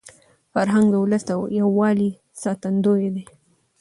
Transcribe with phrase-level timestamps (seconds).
[0.53, 2.09] فرهنګ د ولس د یووالي
[2.43, 3.25] ساتندوی دی.